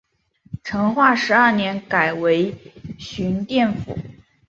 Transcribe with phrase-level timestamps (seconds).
[0.63, 2.55] 成化十二年改为
[2.97, 3.95] 寻甸府。